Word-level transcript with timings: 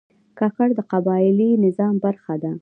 کاکړ 0.39 0.67
د 0.75 0.79
قبایلي 0.91 1.49
نظام 1.65 1.95
برخه 2.05 2.35
ده. 2.43 2.51